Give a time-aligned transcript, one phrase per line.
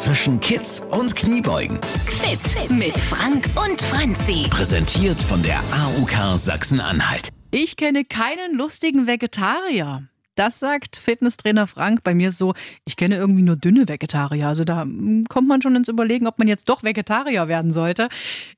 [0.00, 1.78] zwischen Kids und Kniebeugen.
[2.06, 4.48] Fit mit Frank und Franzi.
[4.48, 7.28] Präsentiert von der AUK Sachsen-Anhalt.
[7.50, 10.08] Ich kenne keinen lustigen Vegetarier.
[10.36, 12.02] Das sagt Fitnesstrainer Frank.
[12.02, 12.54] Bei mir so,
[12.86, 14.48] ich kenne irgendwie nur dünne Vegetarier.
[14.48, 18.08] Also da hm, kommt man schon ins Überlegen, ob man jetzt doch Vegetarier werden sollte.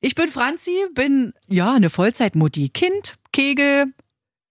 [0.00, 2.68] Ich bin Franzi, bin ja eine Vollzeitmutti.
[2.68, 3.86] Kind, Kegel,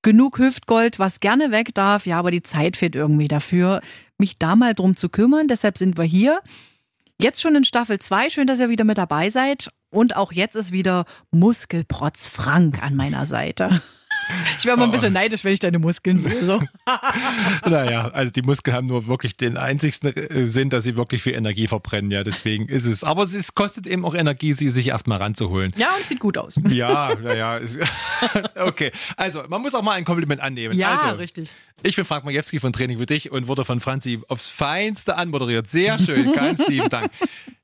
[0.02, 2.06] genug Hüftgold, was gerne weg darf.
[2.06, 3.80] Ja, aber die Zeit fehlt irgendwie dafür,
[4.18, 5.48] mich da mal drum zu kümmern.
[5.48, 6.42] Deshalb sind wir hier.
[7.24, 8.32] Jetzt schon in Staffel 2.
[8.32, 9.70] Schön, dass ihr wieder mit dabei seid.
[9.92, 13.84] Und auch jetzt ist wieder Muskelprotz Frank an meiner Seite.
[14.58, 16.44] Ich wäre mal ein bisschen neidisch, wenn ich deine Muskeln sehe.
[16.46, 16.60] So.
[17.70, 21.34] naja, also die Muskeln haben nur wirklich den einzigsten äh, Sinn, dass sie wirklich viel
[21.34, 22.12] Energie verbrennen.
[22.12, 23.04] Ja, deswegen ist es.
[23.04, 25.74] Aber es kostet eben auch Energie, sie sich erstmal ranzuholen.
[25.78, 26.60] Ja, und es sieht gut aus.
[26.70, 27.60] Ja, naja.
[28.56, 28.92] okay.
[29.18, 30.78] Also, man muss auch mal ein Kompliment annehmen.
[30.78, 31.50] Ja, also, richtig.
[31.84, 35.68] Ich bin Frank Majewski von Training für dich und wurde von Franzi aufs Feinste anmoderiert.
[35.68, 36.34] Sehr schön.
[36.34, 37.10] Ganz lieben Dank.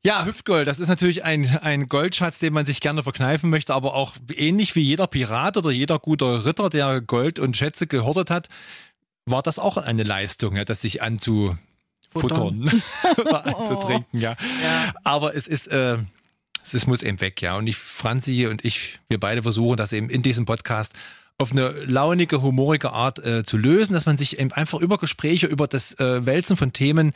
[0.08, 3.94] Ja, Hüftgold, das ist natürlich ein, ein Goldschatz, den man sich gerne verkneifen möchte, aber
[3.94, 8.48] auch ähnlich wie jeder Pirat oder jeder guter Ritter, der Gold und Schätze gehortet hat,
[9.26, 11.62] war das auch eine Leistung, ja, das sich anzufuttern
[13.18, 14.38] oder anzutrinken, ja.
[14.64, 14.94] ja.
[15.04, 15.98] Aber es ist, äh,
[16.64, 17.58] es muss eben weg, ja.
[17.58, 20.94] Und ich, Franzi und ich, wir beide versuchen das eben in diesem Podcast
[21.38, 25.48] auf eine launige, humorige Art äh, zu lösen, dass man sich eben einfach über Gespräche,
[25.48, 27.12] über das äh, Wälzen von Themen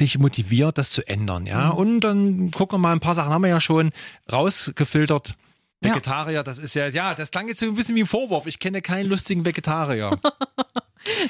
[0.00, 1.72] dich motiviert, das zu ändern, ja.
[1.72, 1.78] Mhm.
[1.78, 3.92] Und dann gucken wir mal, ein paar Sachen haben wir ja schon
[4.32, 5.34] rausgefiltert.
[5.80, 6.42] Vegetarier, ja.
[6.42, 8.46] das ist ja, ja, das klang jetzt so ein bisschen wie ein Vorwurf.
[8.46, 10.18] Ich kenne keinen lustigen Vegetarier.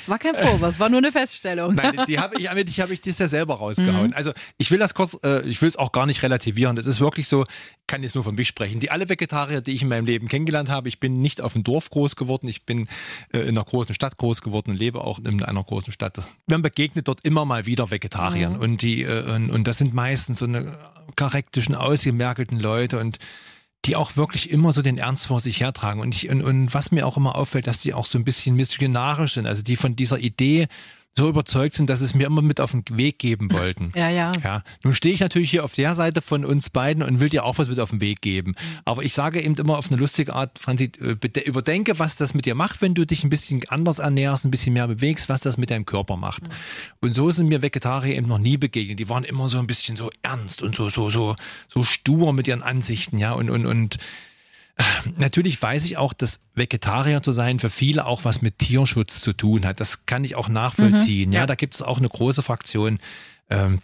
[0.00, 1.74] Es war kein Vorwurf, es war nur eine Feststellung.
[1.74, 4.08] Nein, die habe ich, die habe ich das ja selber rausgehauen.
[4.08, 4.14] Mhm.
[4.14, 6.76] Also ich will das kurz, äh, ich will es auch gar nicht relativieren.
[6.76, 7.44] Es ist wirklich so,
[7.86, 8.80] kann jetzt nur von mich sprechen.
[8.80, 11.64] Die alle Vegetarier, die ich in meinem Leben kennengelernt habe, ich bin nicht auf dem
[11.64, 12.88] Dorf groß geworden, ich bin
[13.32, 16.22] äh, in einer großen Stadt groß geworden und lebe auch in einer großen Stadt.
[16.46, 18.60] Man begegnet dort immer mal wieder Vegetariern mhm.
[18.60, 20.78] und die äh, und, und das sind meistens so eine
[21.16, 23.18] charakterischen, ausgemerkelten Leute und
[23.84, 26.00] die auch wirklich immer so den Ernst vor sich hertragen.
[26.00, 28.56] Und, ich, und, und was mir auch immer auffällt, dass die auch so ein bisschen
[28.56, 30.68] missionarisch sind, also die von dieser Idee
[31.16, 33.92] so überzeugt sind, dass es mir immer mit auf den Weg geben wollten.
[33.94, 34.32] Ja, ja.
[34.42, 34.64] ja.
[34.82, 37.58] Nun stehe ich natürlich hier auf der Seite von uns beiden und will dir auch
[37.58, 38.50] was mit auf den Weg geben.
[38.50, 38.78] Mhm.
[38.84, 42.46] Aber ich sage eben immer auf eine lustige Art, Franzi, äh, überdenke, was das mit
[42.46, 45.56] dir macht, wenn du dich ein bisschen anders ernährst, ein bisschen mehr bewegst, was das
[45.56, 46.48] mit deinem Körper macht.
[46.48, 46.52] Mhm.
[47.00, 48.98] Und so sind mir Vegetarier eben noch nie begegnet.
[48.98, 51.36] Die waren immer so ein bisschen so ernst und so, so, so,
[51.68, 53.98] so stur mit ihren Ansichten, ja, und, und, und
[55.16, 59.32] Natürlich weiß ich auch, dass Vegetarier zu sein für viele auch was mit Tierschutz zu
[59.32, 59.78] tun hat.
[59.80, 61.30] Das kann ich auch nachvollziehen.
[61.30, 61.40] Mhm, ja.
[61.40, 61.46] ja.
[61.46, 62.98] da gibt es auch eine große Fraktion.
[63.50, 63.80] Ähm,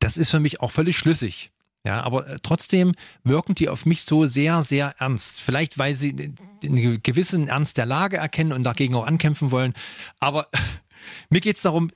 [0.00, 1.50] das ist für mich auch völlig schlüssig.
[1.86, 2.92] Ja, aber äh, trotzdem
[3.24, 5.40] wirken die auf mich so sehr, sehr ernst.
[5.40, 9.74] Vielleicht, weil sie einen gewissen Ernst der Lage erkennen und dagegen auch ankämpfen wollen.
[10.20, 10.48] Aber
[11.30, 11.90] mir geht es darum,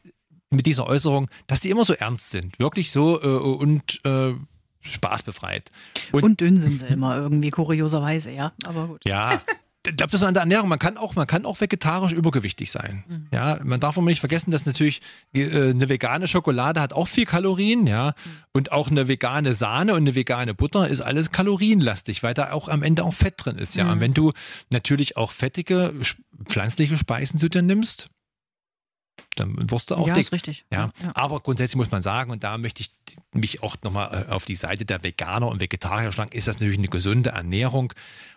[0.50, 2.58] mit dieser Äußerung, dass die immer so ernst sind.
[2.58, 4.34] Wirklich so äh, und äh,
[4.88, 5.70] spaßbefreit.
[6.12, 8.52] Und, und dünn sind sie immer irgendwie, kurioserweise, ja.
[8.64, 9.02] Aber gut.
[9.06, 9.42] Ja.
[9.86, 10.68] Ich glaube, das ist an der Ernährung.
[10.68, 13.04] Man kann auch, man kann auch vegetarisch übergewichtig sein.
[13.06, 13.28] Mhm.
[13.32, 15.00] Ja, man darf aber nicht vergessen, dass natürlich
[15.32, 18.08] äh, eine vegane Schokolade hat auch viel Kalorien, ja.
[18.08, 18.30] Mhm.
[18.52, 22.68] Und auch eine vegane Sahne und eine vegane Butter ist alles kalorienlastig, weil da auch
[22.68, 23.84] am Ende auch Fett drin ist, ja.
[23.84, 23.90] Mhm.
[23.90, 24.32] Und wenn du
[24.68, 25.94] natürlich auch fettige
[26.46, 28.10] pflanzliche Speisen zu dir nimmst,
[29.36, 30.24] dann wirst du auch ja, dick.
[30.24, 30.64] Ist richtig.
[30.72, 30.90] Ja.
[31.02, 31.12] ja.
[31.14, 32.90] Aber grundsätzlich muss man sagen, und da möchte ich
[33.32, 36.78] mich auch nochmal äh, auf die Seite der Veganer und Vegetarier schlagen, ist das natürlich
[36.78, 37.92] eine gesunde Ernährung.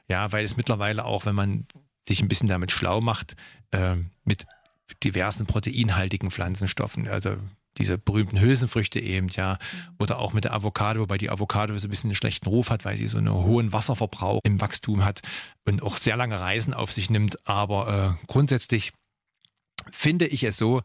[0.07, 1.65] Ja, weil es mittlerweile auch, wenn man
[2.07, 3.35] sich ein bisschen damit schlau macht,
[3.71, 4.45] äh, mit
[5.03, 7.37] diversen proteinhaltigen Pflanzenstoffen, also
[7.77, 9.57] diese berühmten Hülsenfrüchte eben, ja,
[9.97, 12.83] oder auch mit der Avocado, wobei die Avocado so ein bisschen einen schlechten Ruf hat,
[12.83, 15.21] weil sie so einen hohen Wasserverbrauch im Wachstum hat
[15.65, 17.47] und auch sehr lange Reisen auf sich nimmt.
[17.47, 18.91] Aber äh, grundsätzlich
[19.91, 20.81] finde ich es so,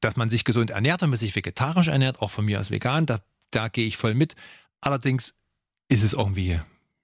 [0.00, 3.06] dass man sich gesund ernährt, wenn man sich vegetarisch ernährt, auch von mir als vegan,
[3.06, 3.20] da,
[3.50, 4.34] da gehe ich voll mit.
[4.80, 5.34] Allerdings
[5.88, 6.60] ist es irgendwie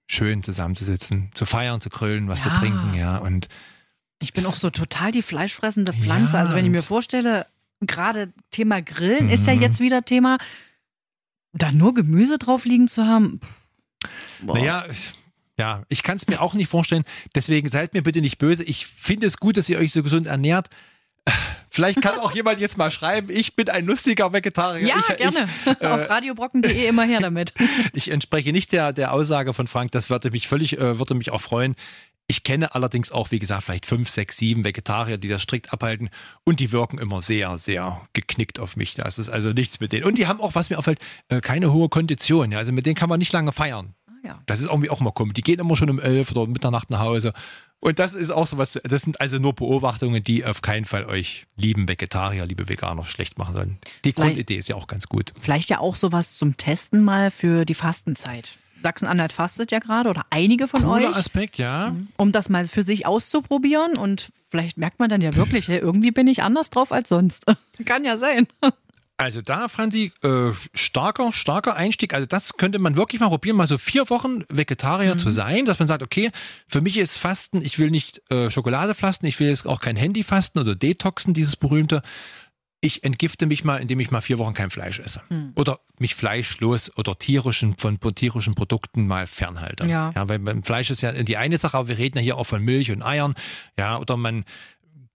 [0.07, 2.53] schön zusammenzusitzen, zu feiern, zu grillen, was ja.
[2.53, 3.17] zu trinken, ja.
[3.17, 3.47] Und
[4.19, 6.33] ich bin auch so total die fleischfressende Pflanze.
[6.33, 7.47] Ja, also wenn ich mir vorstelle,
[7.79, 9.33] gerade Thema Grillen mhm.
[9.33, 9.61] ist ja mhm.
[9.61, 10.37] jetzt wieder Thema,
[11.53, 13.39] da nur Gemüse drauf liegen zu haben.
[14.41, 14.55] Boah.
[14.55, 14.85] Naja,
[15.57, 17.03] ja, ich kann es mir auch nicht vorstellen.
[17.35, 18.63] Deswegen seid mir bitte nicht böse.
[18.63, 20.69] Ich finde es gut, dass ihr euch so gesund ernährt.
[21.73, 24.85] Vielleicht kann auch jemand jetzt mal schreiben, ich bin ein lustiger Vegetarier.
[24.85, 25.47] Ja, ich, gerne.
[25.65, 27.53] Ich, äh, Auf radiobrocken.de immer her damit.
[27.93, 31.31] ich entspreche nicht der, der Aussage von Frank, das würde mich völlig, äh, würde mich
[31.31, 31.75] auch freuen.
[32.27, 36.09] Ich kenne allerdings auch, wie gesagt, vielleicht fünf, sechs, sieben Vegetarier, die das strikt abhalten
[36.43, 38.95] und die wirken immer sehr, sehr geknickt auf mich.
[38.95, 40.03] Das ist also nichts mit denen.
[40.03, 42.53] Und die haben auch, was mir auffällt, äh, keine hohe Kondition.
[42.53, 43.95] Also mit denen kann man nicht lange feiern.
[44.23, 44.39] Ja.
[44.45, 45.33] Das ist irgendwie auch mal komisch.
[45.33, 47.33] Die gehen immer schon um elf oder um Mitternacht nach Hause.
[47.79, 51.05] Und das ist auch so was, das sind also nur Beobachtungen, die auf keinen Fall
[51.05, 53.77] euch lieben Vegetarier, liebe Veganer schlecht machen sollen.
[54.05, 55.33] Die Grundidee ist ja auch ganz gut.
[55.41, 58.59] Vielleicht ja auch sowas zum Testen mal für die Fastenzeit.
[58.81, 61.95] Sachsen-Anhalt fastet ja gerade oder einige von Cooler euch, Aspekt, ja.
[62.17, 66.11] um das mal für sich auszuprobieren und vielleicht merkt man dann ja wirklich, hey, irgendwie
[66.11, 67.45] bin ich anders drauf als sonst.
[67.85, 68.47] Kann ja sein.
[69.21, 72.13] Also da, Franzi, äh, starker, starker Einstieg.
[72.13, 75.77] Also das könnte man wirklich mal probieren, mal so vier Wochen Vegetarier zu sein, dass
[75.77, 76.31] man sagt, okay,
[76.67, 79.95] für mich ist Fasten, ich will nicht äh, Schokolade fasten, ich will jetzt auch kein
[79.95, 82.01] Handy fasten oder Detoxen, dieses berühmte.
[82.83, 85.21] Ich entgifte mich mal, indem ich mal vier Wochen kein Fleisch esse.
[85.55, 89.87] Oder mich fleischlos oder tierischen, von tierischen Produkten mal fernhalte.
[89.87, 90.11] Ja.
[90.15, 90.29] ja.
[90.29, 92.63] Weil beim Fleisch ist ja die eine Sache, aber wir reden ja hier auch von
[92.63, 93.35] Milch und Eiern.
[93.77, 94.45] Ja, oder man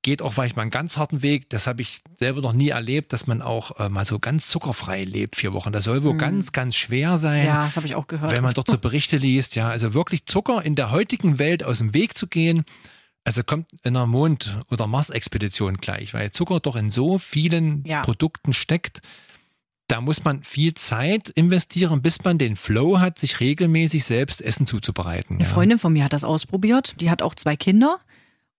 [0.07, 1.51] geht auch vielleicht mal einen ganz harten Weg.
[1.51, 5.03] Das habe ich selber noch nie erlebt, dass man auch äh, mal so ganz zuckerfrei
[5.03, 5.73] lebt, vier Wochen.
[5.73, 7.45] Das soll wohl ganz, ganz schwer sein.
[7.45, 8.31] Ja, das habe ich auch gehört.
[8.31, 11.79] Wenn man dort so Berichte liest, ja, also wirklich Zucker in der heutigen Welt aus
[11.79, 12.65] dem Weg zu gehen,
[13.25, 18.03] also kommt in einer Mond- oder Mars-Expedition gleich, weil Zucker doch in so vielen Ja.
[18.03, 19.03] Produkten steckt.
[19.89, 24.69] Da muss man viel Zeit investieren, bis man den Flow hat, sich regelmäßig selbst Essen
[24.69, 25.39] zuzubereiten.
[25.39, 25.51] Eine ja.
[25.51, 27.01] Freundin von mir hat das ausprobiert.
[27.01, 27.99] Die hat auch zwei Kinder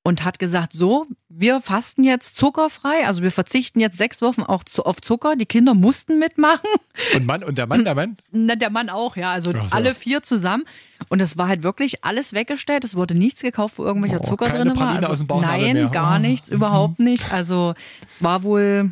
[0.08, 4.64] und hat gesagt, so, wir fasten jetzt zuckerfrei, also wir verzichten jetzt sechs Wochen auch
[4.64, 5.36] zu, auf Zucker.
[5.36, 6.70] Die Kinder mussten mitmachen.
[7.14, 8.16] Und Mann, und der Mann, der Mann?
[8.32, 9.60] Na, der Mann auch, ja, also so.
[9.72, 10.64] alle vier zusammen.
[11.10, 12.86] Und es war halt wirklich alles weggestellt.
[12.86, 14.96] Es wurde nichts gekauft, wo irgendwelcher Oh, Zucker drin war.
[14.96, 16.20] Also, aus dem nein, gar Oh.
[16.20, 17.34] nichts, überhaupt nicht.
[17.34, 17.74] Also
[18.10, 18.92] es war wohl,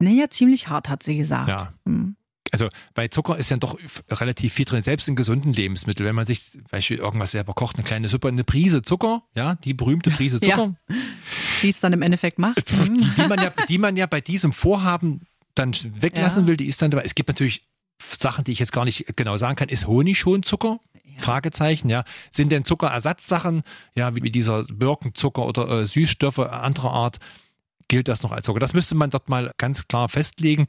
[0.00, 1.50] naja, ziemlich hart, hat sie gesagt.
[1.50, 1.72] Ja.
[1.86, 2.16] Hm.
[2.52, 3.78] Also bei Zucker ist ja doch
[4.10, 6.06] relativ viel drin, selbst in gesunden Lebensmitteln.
[6.06, 9.54] Wenn man sich zum Beispiel irgendwas selber kocht, eine kleine Suppe, eine Prise Zucker, ja,
[9.56, 10.56] die berühmte Prise Ja.
[10.56, 10.74] Zucker,
[11.62, 12.58] Die es dann im Endeffekt macht.
[12.70, 15.22] Die, die, man ja, die man ja bei diesem Vorhaben
[15.54, 16.48] dann weglassen Ja.
[16.48, 17.04] will, die ist dann dabei.
[17.04, 17.64] Es gibt natürlich
[18.18, 19.68] Sachen, die ich jetzt gar nicht genau sagen kann.
[19.68, 20.78] Ist Honig schon Zucker?
[21.18, 22.04] Fragezeichen, ja.
[22.30, 23.62] Sind denn Zuckerersatzsachen,
[23.94, 27.18] ja, wie, wie dieser Birkenzucker oder äh, Süßstoffe anderer Art,
[27.88, 28.60] gilt das noch als Zucker?
[28.60, 30.66] Das müsste man dort mal ganz klar festlegen.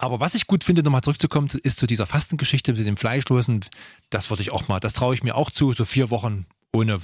[0.00, 3.60] Aber was ich gut finde, nochmal zurückzukommen, ist zu dieser Fastengeschichte mit dem Fleischlosen.
[4.08, 7.00] Das würde ich auch mal, das traue ich mir auch zu, so vier Wochen ohne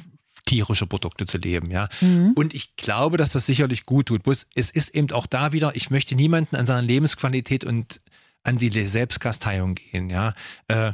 [0.47, 1.89] tierische Produkte zu leben, ja.
[2.35, 4.23] Und ich glaube, dass das sicherlich gut tut.
[4.23, 8.01] Bloß es ist eben auch da wieder, ich möchte niemanden an seiner Lebensqualität und
[8.45, 10.35] an die Selbstkasteiung gehen, ja.
[10.69, 10.93] Äh,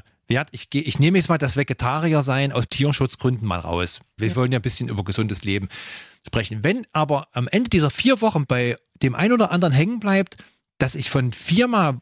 [0.50, 4.00] ich, geh, ich nehme jetzt mal das Vegetarier-Sein aus Tierschutzgründen mal raus.
[4.16, 5.68] Wir wollen ja ein bisschen über gesundes Leben
[6.26, 6.64] sprechen.
[6.64, 10.38] Wenn aber am Ende dieser vier Wochen bei dem einen oder anderen hängen bleibt,
[10.82, 11.98] dass ich von viermal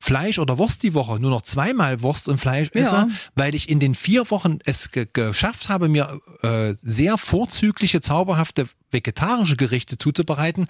[0.00, 3.08] Fleisch oder Wurst die Woche nur noch zweimal Wurst und Fleisch esse, Ja.
[3.34, 8.68] weil ich in den vier Wochen es ge geschafft habe, mir äh, sehr vorzügliche, zauberhafte
[8.92, 10.68] vegetarische Gerichte zuzubereiten,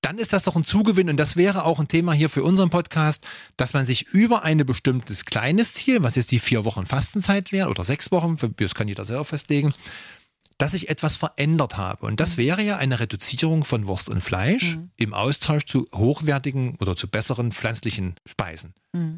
[0.00, 2.70] dann ist das doch ein Zugewinn und das wäre auch ein Thema hier für unseren
[2.70, 3.24] Podcast,
[3.56, 7.68] dass man sich über ein bestimmtes kleines Ziel, was jetzt die vier Wochen Fastenzeit wäre
[7.68, 9.72] oder sechs Wochen, das kann jeder selber festlegen,
[10.62, 12.06] dass ich etwas verändert habe.
[12.06, 16.94] Und das wäre ja eine Reduzierung von Wurst und Fleisch im Austausch zu hochwertigen oder
[16.94, 18.72] zu besseren pflanzlichen Speisen.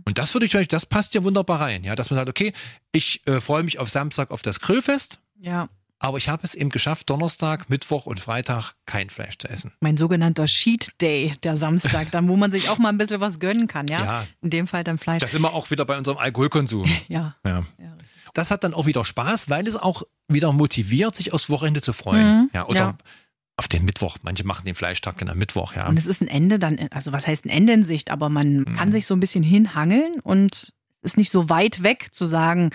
[0.06, 2.55] Und das würde ich euch, das passt ja wunderbar rein, ja, dass man sagt, okay,
[2.93, 5.69] ich äh, freue mich auf Samstag auf das Grillfest, Ja,
[6.04, 9.72] aber ich habe es eben geschafft, Donnerstag, Mittwoch und Freitag kein Fleisch zu essen.
[9.80, 13.40] mein sogenannter Cheat Day, der Samstag, dann wo man sich auch mal ein bisschen was
[13.40, 14.04] gönnen kann, ja.
[14.04, 14.26] Ja.
[14.42, 15.20] In dem Fall dann Fleisch.
[15.20, 16.84] Das sind wir auch wieder bei unserem Alkoholkonsum.
[17.08, 17.36] ja.
[17.44, 17.64] Ja.
[17.78, 17.96] Ja.
[18.34, 21.92] Das hat dann auch wieder Spaß, weil es auch wieder motiviert, sich aufs Wochenende zu
[21.92, 22.26] freuen.
[22.42, 22.98] Mhm, Ja, oder ja.
[23.56, 24.18] auf den Mittwoch.
[24.22, 25.86] Manche machen den Fleischtag dann am Mittwoch, ja.
[25.88, 28.60] Und es ist ein Ende dann, also was heißt ein Ende in Sicht, aber man
[28.60, 28.76] Mhm.
[28.76, 30.72] kann sich so ein bisschen hinhangeln und
[31.02, 32.70] es ist nicht so weit weg zu sagen,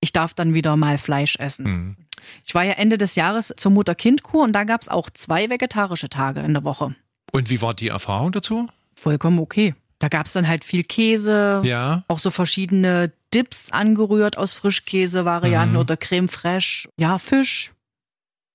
[0.00, 1.64] ich darf dann wieder mal Fleisch essen.
[1.66, 1.96] Mhm.
[2.44, 6.08] Ich war ja Ende des Jahres zur Mutter-Kind-Kur und da gab es auch zwei vegetarische
[6.08, 6.94] Tage in der Woche.
[7.32, 8.68] Und wie war die Erfahrung dazu?
[8.94, 9.74] Vollkommen okay.
[9.98, 12.04] Da gab es dann halt viel Käse, Ja.
[12.08, 15.80] auch so verschiedene Dips angerührt aus Frischkäse-Varianten Mhm.
[15.80, 16.88] oder Creme fraiche.
[16.96, 17.72] Ja, Fisch.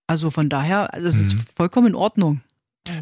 [0.08, 1.22] Also von daher, also es Mhm.
[1.22, 2.42] ist vollkommen in Ordnung.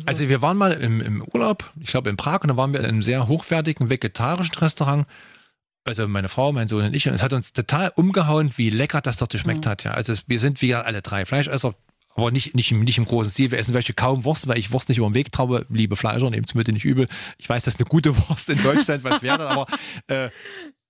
[0.05, 2.79] Also wir waren mal im, im Urlaub, ich glaube in Prag, und da waren wir
[2.79, 5.05] in einem sehr hochwertigen vegetarischen Restaurant.
[5.85, 7.07] Also meine Frau, mein Sohn und ich.
[7.07, 9.83] Und es hat uns total umgehauen, wie lecker das dort geschmeckt hat.
[9.83, 11.75] Ja, also es, wir sind wie gesagt alle drei Fleischesser,
[12.15, 13.51] aber nicht, nicht, im, nicht im großen Stil.
[13.51, 15.65] Wir essen welche kaum Wurst, weil ich Wurst nicht über den Weg traue.
[15.69, 17.07] Liebe Fleischer, nehmt es mir bitte nicht übel.
[17.37, 19.65] Ich weiß, dass eine gute Wurst in Deutschland was wäre, aber
[20.07, 20.29] äh,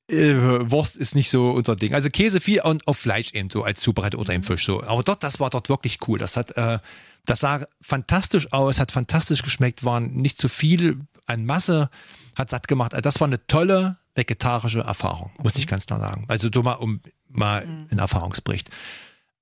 [0.09, 1.95] äh, Wurst ist nicht so unser Ding.
[1.95, 4.83] Also Käse viel und auf Fleisch eben so als Zubereitung oder im Fisch so.
[4.83, 6.19] Aber dort, das war dort wirklich cool.
[6.19, 6.79] Das hat, äh,
[7.25, 11.89] das sah fantastisch aus, hat fantastisch geschmeckt, waren nicht zu viel an Masse,
[12.35, 12.93] hat satt gemacht.
[12.93, 16.25] Also das war eine tolle vegetarische Erfahrung, muss ich ganz klar sagen.
[16.27, 18.69] Also du mal um mal ein Erfahrungsbericht.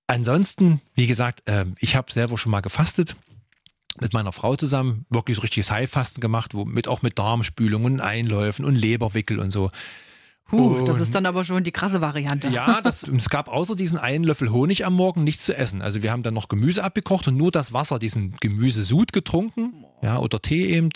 [0.07, 3.15] Ansonsten, wie gesagt, äh, ich habe selber schon mal gefastet
[3.99, 8.63] mit meiner Frau zusammen, wirklich so richtiges Heilfasten gemacht, wo mit auch mit Darmspülungen, Einläufen
[8.63, 9.69] und Leberwickel und so.
[10.45, 12.49] Puh, das ist dann aber schon die krasse Variante.
[12.49, 15.81] Ja, das, es gab außer diesen einen Löffel Honig am Morgen nichts zu essen.
[15.81, 20.19] Also wir haben dann noch Gemüse abgekocht und nur das Wasser, diesen Gemüsesud getrunken, ja,
[20.19, 20.89] oder Tee eben.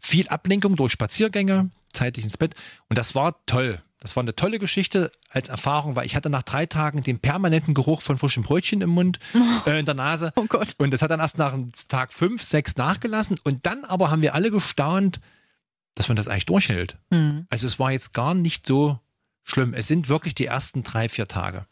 [0.00, 2.54] Viel Ablenkung durch Spaziergänge, zeitig ins Bett.
[2.88, 3.80] Und das war toll.
[4.00, 7.74] Das war eine tolle Geschichte als Erfahrung, weil ich hatte nach drei Tagen den permanenten
[7.74, 9.18] Geruch von frischem Brötchen im Mund,
[9.66, 10.32] äh, in der Nase.
[10.36, 10.74] Oh Gott.
[10.78, 11.56] Und das hat dann erst nach
[11.88, 13.38] Tag fünf, sechs nachgelassen.
[13.44, 15.20] Und dann aber haben wir alle gestaunt,
[15.94, 16.96] dass man das eigentlich durchhält.
[17.10, 17.46] Hm.
[17.50, 18.98] Also es war jetzt gar nicht so
[19.42, 19.74] schlimm.
[19.74, 21.66] Es sind wirklich die ersten drei, vier Tage.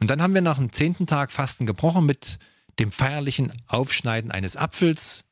[0.00, 2.38] Und dann haben wir nach dem zehnten Tag Fasten gebrochen mit
[2.78, 5.24] dem feierlichen Aufschneiden eines Apfels.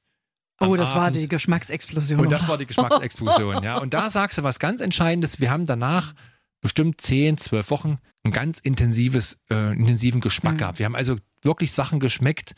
[0.62, 1.16] Oh, das war Abend.
[1.16, 2.20] die Geschmacksexplosion.
[2.20, 3.78] Und das war die Geschmacksexplosion, ja.
[3.78, 5.40] Und da sagst du was ganz Entscheidendes.
[5.40, 6.14] Wir haben danach
[6.60, 10.58] bestimmt 10, 12 Wochen ein ganz intensives, äh, intensiven Geschmack Mhm.
[10.58, 10.78] gehabt.
[10.78, 12.52] Wir haben also wirklich Sachen geschmeckt,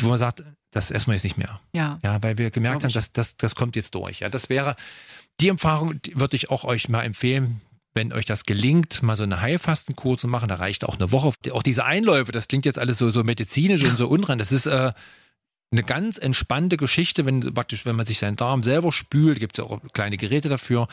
[0.00, 1.60] wo man sagt, das essen wir jetzt nicht mehr.
[1.72, 1.98] ja.
[2.02, 4.20] Ja, weil wir gemerkt haben, dass das, das kommt jetzt durch.
[4.20, 4.74] Ja, das wäre
[5.40, 7.60] die Erfahrung, die würde ich auch euch mal empfehlen,
[7.94, 10.48] wenn euch das gelingt, mal so eine Heilfastenkur zu machen.
[10.48, 11.32] Da reicht auch eine Woche.
[11.52, 14.38] Auch diese Einläufe, das klingt jetzt alles so, so medizinisch und so unrein.
[14.38, 14.92] Das ist äh,
[15.72, 19.64] eine ganz entspannte Geschichte, wenn praktisch, wenn man sich seinen Darm selber spült, gibt es
[19.64, 20.88] ja auch kleine Geräte dafür.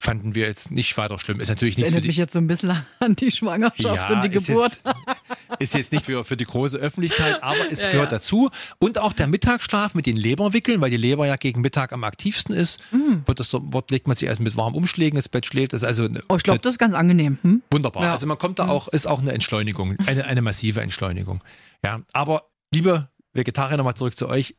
[0.00, 1.40] Fanden wir jetzt nicht weiter schlimm.
[1.40, 4.82] Ist natürlich Das erinnert mich jetzt so ein bisschen an die Schwangerschaft und die Geburt.
[4.84, 4.84] Jetzt,
[5.60, 8.18] ist jetzt nicht für, die große Öffentlichkeit, aber es Ja, gehört ja.
[8.18, 8.50] dazu.
[8.80, 12.54] Und auch der Mittagsschlaf mit den Leberwickeln, weil die Leber ja gegen Mittag am aktivsten
[12.54, 12.82] ist.
[12.92, 13.22] Mhm.
[13.24, 15.72] Wird das, dort legt man sich erst mit warmen Umschlägen ins Bett, schläft.
[15.72, 17.38] Das ist also eine, Oh, ich glaube, das ist ganz angenehm.
[17.40, 17.62] Hm?
[17.70, 18.02] wunderbar.
[18.02, 18.12] Ja.
[18.12, 21.42] Also man kommt da auch, ist auch eine Entschleunigung, eine, eine massive Entschleunigung.
[21.82, 24.56] Ja, aber liebe Vegetarier, nochmal zurück zu euch.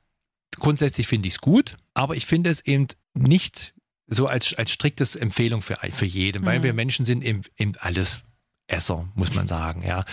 [0.58, 3.74] Grundsätzlich finde ich es gut, aber ich finde es eben nicht
[4.08, 6.64] so als, als striktes Empfehlung für, für jeden, weil Mhm.
[6.64, 8.22] wir Menschen sind eben, eben alles
[8.68, 9.82] Esser, muss man sagen.
[9.86, 10.06] Ja.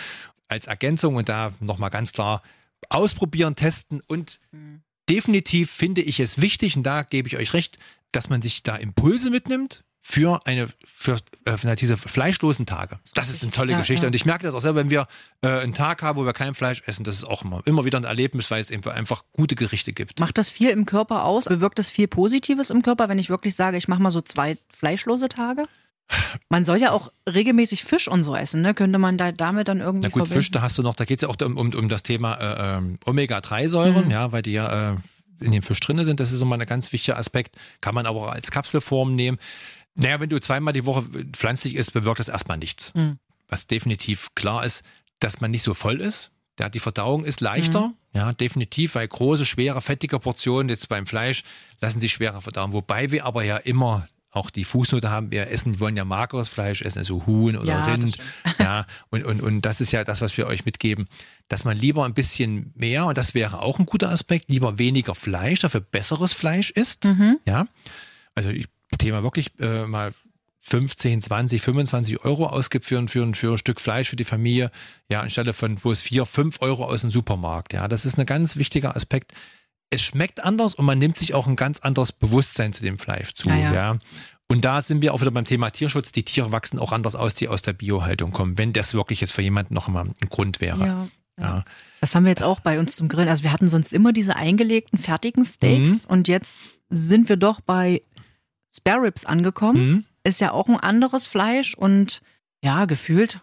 [0.49, 2.43] Als Ergänzung und da nochmal ganz klar
[2.89, 4.83] ausprobieren, testen und Mhm.
[5.09, 7.79] definitiv finde ich es wichtig, und da gebe ich euch recht,
[8.13, 12.99] dass man sich da Impulse mitnimmt für eine für, äh, für diese fleischlosen Tage.
[13.15, 14.09] Das ist eine tolle Ja, Geschichte ja.
[14.09, 15.07] und ich merke das auch selber, wenn wir
[15.43, 17.99] äh, einen Tag haben, wo wir kein Fleisch essen, das ist auch immer, immer wieder
[17.99, 20.19] ein Erlebnis, weil es eben einfach gute Gerichte gibt.
[20.19, 21.45] Macht das viel im Körper aus?
[21.45, 24.59] Bewirkt das viel Positives im Körper, wenn ich wirklich sage, ich mache mal so zwei
[24.77, 25.65] fleischlose Tage?
[26.51, 28.75] Man soll ja auch regelmäßig Fisch und so essen, ne?
[28.75, 30.33] Könnte man da damit dann irgendwie Na gut, verbinden?
[30.43, 32.35] Fisch, da hast du noch, da geht es ja auch um, um, um das Thema
[32.35, 34.11] äh, ähm, Omega-3-Säuren, Mhm.
[34.11, 34.97] ja, weil die ja äh,
[35.41, 36.21] in dem Fisch drin sind.
[36.21, 37.57] Das ist immer ein ganz wichtiger Aspekt.
[37.81, 39.39] Kann man aber auch als Kapselform nehmen.
[39.95, 42.93] Naja, wenn du zweimal die Woche pflanzlich isst, bewirkt das erstmal nichts.
[42.95, 43.19] Mhm.
[43.49, 44.83] Was definitiv klar ist,
[45.19, 46.31] dass man nicht so voll ist.
[46.59, 47.95] Ja, die Verdauung ist leichter, Mhm.
[48.15, 51.43] ja, definitiv, weil große, schwere, fettige Portionen jetzt beim Fleisch
[51.81, 52.73] lassen sich schwerer verdauen.
[52.73, 56.49] Wobei wir aber ja immer auch die Fußnote haben, wir essen, wir wollen ja mageres
[56.49, 58.17] Fleisch essen, also Huhn oder Ja, Rind.
[58.59, 61.07] Ja, und, und, und das ist ja das, was wir euch mitgeben,
[61.49, 65.15] dass man lieber ein bisschen mehr, und das wäre auch ein guter Aspekt, lieber weniger
[65.15, 67.05] Fleisch, dafür besseres Fleisch isst.
[67.05, 67.39] Mhm.
[67.47, 67.67] Ja,
[68.35, 68.67] also ich
[69.03, 70.13] Thema wirklich äh, mal
[70.61, 74.71] 15, 20, 25 Euro ausgibt für, ein- für, für ein Stück Fleisch für die Familie,
[75.09, 77.73] ja, anstelle von, wo es 4, 5 Euro aus dem Supermarkt.
[77.73, 79.33] Ja, das ist ein ganz wichtiger Aspekt.
[79.91, 83.35] Es schmeckt anders und man nimmt sich auch ein ganz anderes Bewusstsein zu dem Fleisch
[83.35, 83.49] zu.
[83.49, 83.99] Ja, Ja, ja.
[84.49, 86.13] Und da sind wir auch wieder beim Thema Tierschutz.
[86.13, 89.33] Die Tiere wachsen auch anders aus, die aus der Biohaltung kommen, wenn das wirklich jetzt
[89.33, 90.87] für jemanden noch mal ein Grund wäre.
[90.87, 91.09] Ja.
[91.41, 91.65] Ja.
[92.03, 93.29] Das haben wir jetzt auch bei uns zum Grillen.
[93.31, 98.03] Also wir hatten sonst immer diese eingelegten, fertigen Steaks und jetzt sind wir doch bei
[98.75, 99.89] Spare Ribs angekommen.
[99.91, 100.05] Mhm.
[100.25, 102.23] Ist ja auch ein anderes Fleisch und
[102.65, 103.41] ja, gefühlt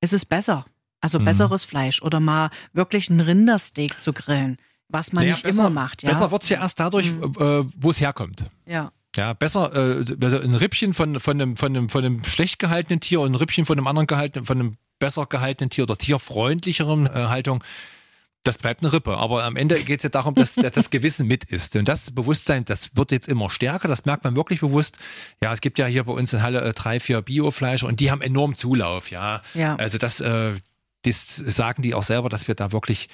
[0.00, 0.66] ist es besser.
[1.00, 1.24] Also Mhm.
[1.26, 4.58] besseres Fleisch oder mal wirklich ein Rindersteak zu grillen,
[4.88, 6.02] was man Naja, nicht besser- immer macht.
[6.02, 6.08] Ja?
[6.10, 7.22] Besser wird's ja erst dadurch, Mhm.
[7.38, 8.50] äh, wo es herkommt.
[8.66, 8.92] Ja.
[9.16, 13.00] Ja, besser äh, also ein Rippchen von, von, einem, von, einem, von einem schlecht gehaltenen
[13.00, 17.06] Tier und ein Rippchen von einem anderen gehaltenen, von einem besser gehaltenen Tier oder tierfreundlicheren
[17.06, 17.62] äh, Haltung.
[18.44, 19.16] Das bleibt eine Rippe.
[19.16, 21.74] Aber am Ende geht es ja darum, dass, dass das Gewissen mit ist.
[21.76, 23.88] Und das Bewusstsein, das wird jetzt immer stärker.
[23.88, 24.98] Das merkt man wirklich bewusst.
[25.42, 28.10] Ja, es gibt ja hier bei uns in Halle äh, drei, vier Biofleischer und die
[28.10, 29.10] haben enorm Zulauf.
[29.10, 29.76] Ja, Ja.
[29.76, 30.52] also das, äh,
[31.02, 33.08] das sagen die auch selber, dass wir da wirklich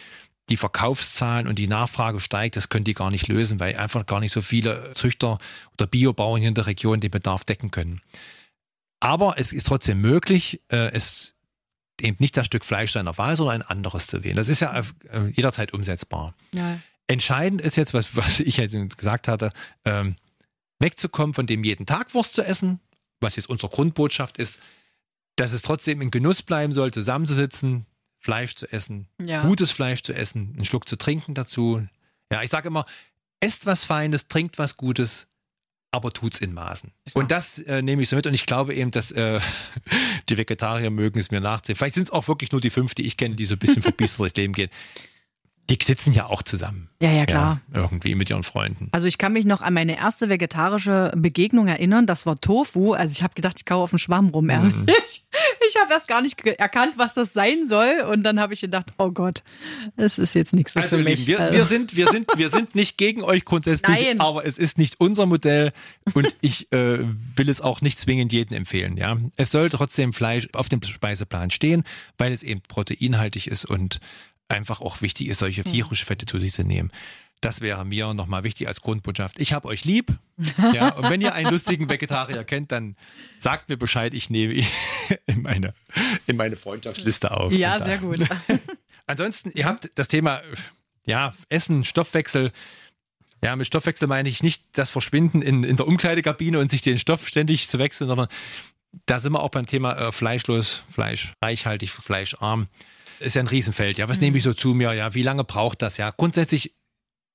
[0.49, 4.18] die Verkaufszahlen und die Nachfrage steigt, das können die gar nicht lösen, weil einfach gar
[4.18, 5.38] nicht so viele Züchter
[5.75, 8.00] oder Biobauern hier in der Region den Bedarf decken können.
[8.99, 11.34] Aber es ist trotzdem möglich, äh, es
[12.02, 14.37] eben nicht das Stück Fleisch seiner Wahl, sondern ein anderes zu wählen.
[14.37, 14.83] Das ist ja äh,
[15.35, 16.35] jederzeit umsetzbar.
[16.54, 16.78] ja.
[17.07, 19.52] Entscheidend ist jetzt, was, was ich jetzt gesagt hatte,
[19.85, 20.14] ähm,
[20.78, 22.78] wegzukommen von dem jeden Tag Wurst zu essen,
[23.19, 24.61] was jetzt unsere Grundbotschaft ist,
[25.35, 27.87] dass es trotzdem in Genuss bleiben soll, zusammenzusitzen,
[28.21, 29.42] Fleisch zu essen, Ja.
[29.42, 31.85] gutes Fleisch zu essen, einen Schluck zu trinken dazu.
[32.33, 32.87] Ja, ich sage immer,
[33.40, 35.26] esst was Feines, trinkt was Gutes,
[35.92, 36.92] aber tut's in Maßen.
[37.14, 39.40] Und das äh, nehme ich so mit und ich glaube eben, dass äh,
[40.28, 41.76] die Vegetarier mögen es mir nachsehen.
[41.76, 43.82] Vielleicht sind es auch wirklich nur die fünf, die ich kenne, die so ein bisschen
[43.82, 44.70] verbiestert durchs Leben gehen.
[45.69, 46.88] Die sitzen ja auch zusammen.
[47.02, 47.61] Ja, ja, klar.
[47.73, 48.88] Ja, irgendwie mit ihren Freunden.
[48.93, 52.07] Also ich kann mich noch an meine erste vegetarische Begegnung erinnern.
[52.07, 52.93] Das war Tofu.
[52.93, 54.49] Also ich habe gedacht, ich kaufe auf dem Schwamm rum.
[54.50, 55.25] ehrlich.
[55.73, 58.05] Ich habe erst gar nicht erkannt, was das sein soll.
[58.11, 59.45] Und dann habe ich gedacht, oh Gott,
[59.97, 61.21] es ist jetzt nichts so Also für ihr mich.
[61.26, 64.21] Lieben, wir, Also- wir, sind, wir, sind, wir sind nicht gegen euch grundsätzlich, Nein.
[64.21, 65.73] aber es ist nicht unser Modell
[66.14, 66.99] und ich äh,
[67.37, 68.97] will es auch nicht zwingend jedem empfehlen.
[68.97, 69.17] Ja?
[69.37, 71.85] Es soll trotzdem Fleisch auf dem Speiseplan stehen,
[72.19, 74.00] weil es eben proteinhaltig ist und
[74.50, 76.90] einfach auch wichtig ist, solche tierische Fette zu sich zu nehmen.
[77.40, 79.40] Das wäre mir nochmal wichtig als Grundbotschaft.
[79.40, 80.12] Ich habe euch lieb.
[80.75, 82.97] Ja, und wenn ihr einen lustigen Vegetarier kennt, dann
[83.38, 84.14] sagt mir Bescheid.
[84.14, 84.66] Ich nehme ihn
[85.26, 85.75] in meine,
[86.26, 87.52] in meine Freundschaftsliste auf.
[87.52, 88.21] ja, sehr gut.
[89.07, 90.42] Ansonsten, ihr habt das Thema,
[91.04, 92.52] ja, Essen, Stoffwechsel.
[93.42, 96.99] Ja, mit Stoffwechsel meine ich nicht das Verschwinden in, in der Umkleidekabine und sich den
[96.99, 98.28] Stoff ständig zu wechseln, sondern
[99.07, 102.69] da sind wir auch beim Thema äh, fleischlos, Fleisch, reichhaltig, fleischarm.
[103.21, 103.99] Ist ja ein Riesenfeld.
[103.99, 104.93] Ja, was nehme ich so zu mir?
[104.95, 105.99] Ja, wie lange braucht das?
[105.99, 106.75] Ja, grundsätzlich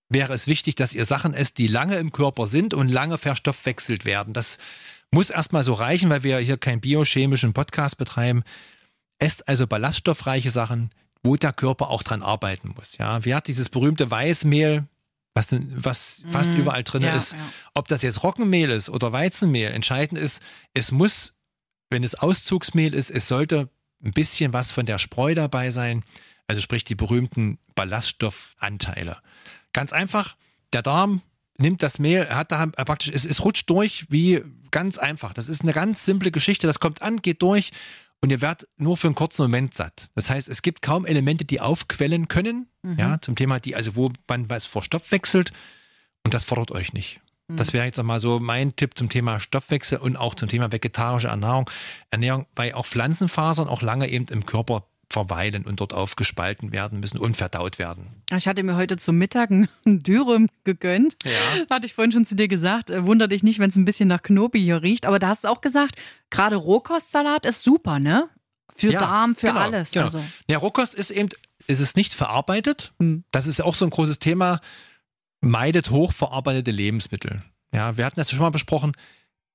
[0.09, 4.03] wäre es wichtig, dass ihr Sachen esst, die lange im Körper sind und lange verstoffwechselt
[4.03, 4.33] werden.
[4.33, 4.57] Das
[5.11, 8.43] muss erstmal so reichen, weil wir hier keinen biochemischen Podcast betreiben.
[9.19, 10.89] Esst also ballaststoffreiche Sachen,
[11.23, 12.97] wo der Körper auch dran arbeiten muss.
[12.97, 14.87] Ja, wer hat dieses berühmte Weißmehl,
[15.35, 17.33] was, was fast Mm, überall drin ja, ist?
[17.33, 17.39] ja.
[17.73, 20.41] Ob das jetzt Roggenmehl ist oder Weizenmehl, entscheidend ist,
[20.73, 21.35] es muss,
[21.89, 23.69] wenn es Auszugsmehl ist, es sollte
[24.03, 26.03] ein bisschen was von der Spreu dabei sein.
[26.47, 29.17] Also sprich die berühmten Ballaststoffanteile.
[29.73, 30.35] Ganz einfach,
[30.73, 31.21] der Darm
[31.57, 35.33] nimmt das Mehl, hat da praktisch, es, es rutscht durch wie ganz einfach.
[35.33, 36.67] Das ist eine ganz simple Geschichte.
[36.67, 37.71] Das kommt an, geht durch
[38.21, 40.09] und ihr werdet nur für einen kurzen Moment satt.
[40.15, 44.11] Das heißt, es gibt kaum Elemente, die aufquellen können, ja, zum Thema, die, also wo
[44.27, 45.51] man was vor Stoff wechselt
[46.23, 47.21] und das fordert euch nicht.
[47.47, 51.27] Das wäre jetzt nochmal so mein Tipp zum Thema Stoffwechsel und auch zum Thema vegetarische
[51.27, 51.69] Ernährung.
[52.09, 57.19] Ernährung, weil auch Pflanzenfasern auch lange eben im Körper verweilen und dort aufgespalten werden müssen
[57.19, 58.07] und verdaut werden.
[58.35, 61.15] Ich hatte mir heute zum Mittag ein Dürüm gegönnt.
[61.23, 61.31] Ja.
[61.69, 62.89] Hatte ich vorhin schon zu dir gesagt.
[62.89, 65.05] Äh, Wunder dich nicht, wenn es ein bisschen nach Knobi hier riecht.
[65.05, 65.95] Aber da hast du auch gesagt,
[66.31, 68.29] gerade Rohkostsalat ist super, ne?
[68.75, 69.91] Für Ja, Darm, für genau, alles.
[69.91, 70.05] Genau.
[70.05, 70.23] Also.
[70.49, 71.29] Ja, Rohkost ist eben,
[71.67, 72.91] ist es nicht verarbeitet.
[72.99, 73.23] Hm.
[73.31, 74.59] Das ist auch so ein großes Thema.
[75.45, 77.43] Meidet hochverarbeitete Lebensmittel.
[77.73, 78.93] Ja, wir hatten das schon mal besprochen.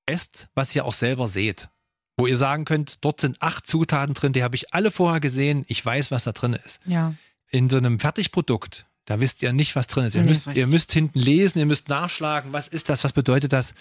[0.05, 1.69] Esst, was ihr auch selber seht.
[2.17, 5.65] Wo ihr sagen könnt, dort sind acht Zutaten drin, die habe ich alle vorher gesehen.
[5.67, 6.79] Ich weiß, was da drin ist.
[6.85, 7.13] Ja.
[7.49, 10.15] In so einem Fertigprodukt, da wisst ihr nicht, was drin ist.
[10.15, 13.51] Ihr, Nee, müsst, ihr müsst hinten lesen, ihr müsst nachschlagen, was ist das, was bedeutet
[13.53, 13.73] das.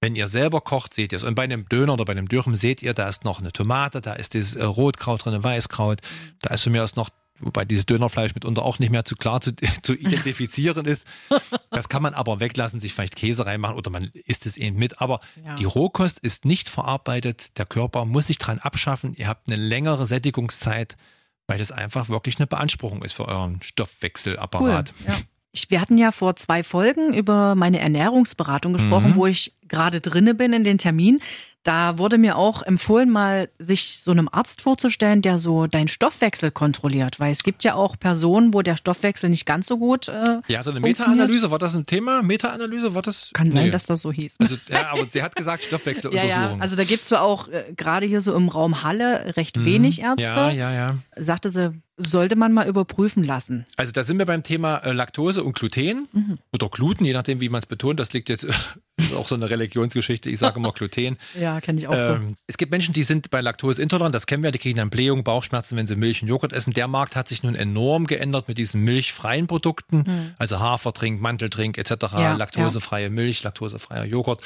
[0.00, 1.22] Wenn ihr selber kocht, seht ihr es.
[1.22, 4.02] Und bei einem Döner oder bei einem Dürren seht ihr, da ist noch eine Tomate,
[4.02, 6.00] da ist dieses Rotkraut drin, Weißkraut,
[6.42, 7.08] da ist von mir aus noch,
[7.40, 11.06] wobei dieses Dönerfleisch mitunter auch nicht mehr zu klar zu, zu identifizieren ist.
[11.70, 15.00] Das kann man aber weglassen, sich vielleicht Käse reinmachen oder man isst es eben mit.
[15.00, 15.54] Aber Ja.
[15.56, 17.58] die Rohkost ist nicht verarbeitet.
[17.58, 19.14] Der Körper muss sich dran abschaffen.
[19.14, 20.96] Ihr habt eine längere Sättigungszeit,
[21.46, 24.94] weil das einfach wirklich eine Beanspruchung ist für euren Stoffwechselapparat.
[25.06, 25.14] Ja.
[25.52, 29.16] Ich, wir hatten ja vor zwei Folgen über meine Ernährungsberatung gesprochen, Mhm.
[29.16, 31.20] wo ich gerade drinne bin in den Termin.
[31.66, 36.52] Da wurde mir auch empfohlen, mal sich so einem Arzt vorzustellen, der so deinen Stoffwechsel
[36.52, 37.18] kontrolliert.
[37.18, 40.62] Weil es gibt ja auch Personen, wo der Stoffwechsel nicht ganz so gut äh, Ja,
[40.62, 40.78] so eine.
[40.78, 42.22] Meta-Analyse, war das ein Thema?
[42.22, 43.30] Meta-Analyse, war das?
[43.32, 43.70] Kann sein, Nee.
[43.70, 44.36] dass das so hieß.
[44.38, 46.30] Also, ja, aber sie hat gesagt ja, Stoffwechseluntersuchung.
[46.30, 50.02] ja, also da gibt's zwar auch äh, gerade hier so im Raum Halle recht wenig
[50.02, 50.28] Ärzte.
[50.30, 50.36] Mhm.
[50.36, 50.86] ja, ja, ja.
[51.16, 53.64] Sagte sie, sollte man mal überprüfen lassen.
[53.76, 56.38] Also da sind wir beim Thema äh, Laktose und Gluten Mhm.
[56.52, 57.98] oder Gluten, je nachdem, wie man es betont.
[57.98, 58.46] Das liegt jetzt
[59.16, 60.28] auch so eine Religionsgeschichte.
[60.28, 61.16] Ich sage immer Gluten.
[61.40, 62.12] Ja, kenne ich auch so.
[62.12, 64.14] Ähm, es gibt Menschen, die sind bei Laktose intolerant.
[64.14, 64.50] Das kennen wir.
[64.50, 66.72] Die kriegen dann Blähungen, Bauchschmerzen, wenn sie Milch und Joghurt essen.
[66.74, 71.92] Der Markt hat sich nun enorm geändert mit diesen milchfreien Produkten, also Hafertrink, Manteltrink etc.
[72.12, 72.18] Mhm.
[72.20, 74.42] Ja, laktosefreie Milch, laktosefreier Joghurt.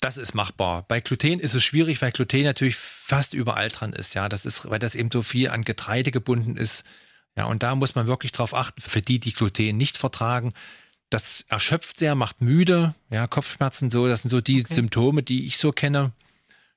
[0.00, 0.84] Das ist machbar.
[0.86, 4.14] Bei Gluten ist es schwierig, weil Gluten natürlich fast überall dran ist.
[4.14, 6.84] Ja, das ist, weil das eben so viel an Getreide gebunden ist.
[7.36, 10.52] Ja, und da muss man wirklich drauf achten, für die, die Gluten nicht vertragen.
[11.10, 14.74] Das erschöpft sehr, macht müde, ja, Kopfschmerzen, so, das sind so die Okay.
[14.74, 16.12] Symptome, die ich so kenne.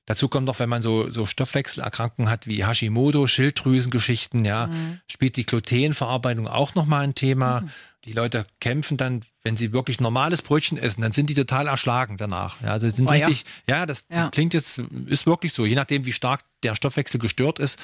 [0.06, 4.68] Dazu kommt noch, wenn man so, so Stoffwechselerkrankungen hat wie Hashimoto, Schilddrüsengeschichten, ja,
[5.06, 7.64] spielt die Glutenverarbeitung auch nochmal ein Thema.
[8.04, 12.16] Die Leute kämpfen dann, wenn sie wirklich normales Brötchen essen, dann sind die total erschlagen
[12.16, 12.60] danach.
[12.60, 13.26] Ja, also sind Oh ja.
[13.28, 14.28] richtig, ja, das Ja.
[14.30, 17.78] klingt jetzt, ist wirklich so, je nachdem, wie stark der Stoffwechsel gestört ist,